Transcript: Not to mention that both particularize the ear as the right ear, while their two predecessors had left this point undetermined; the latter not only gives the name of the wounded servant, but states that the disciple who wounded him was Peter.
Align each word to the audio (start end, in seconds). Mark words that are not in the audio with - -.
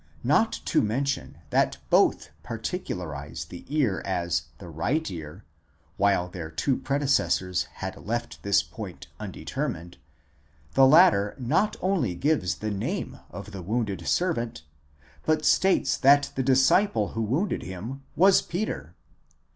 Not 0.23 0.51
to 0.65 0.81
mention 0.81 1.37
that 1.51 1.77
both 1.91 2.31
particularize 2.41 3.45
the 3.45 3.65
ear 3.67 4.01
as 4.03 4.45
the 4.57 4.67
right 4.67 5.07
ear, 5.11 5.43
while 5.95 6.27
their 6.27 6.49
two 6.49 6.75
predecessors 6.75 7.65
had 7.85 7.95
left 7.97 8.41
this 8.41 8.63
point 8.63 9.05
undetermined; 9.19 9.97
the 10.73 10.87
latter 10.87 11.35
not 11.37 11.75
only 11.81 12.15
gives 12.15 12.55
the 12.55 12.71
name 12.71 13.19
of 13.29 13.51
the 13.51 13.61
wounded 13.61 14.07
servant, 14.07 14.63
but 15.23 15.45
states 15.45 15.97
that 15.97 16.31
the 16.33 16.41
disciple 16.41 17.09
who 17.09 17.21
wounded 17.21 17.61
him 17.61 18.01
was 18.15 18.41
Peter. 18.41 18.95